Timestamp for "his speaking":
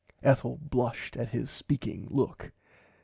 1.29-2.07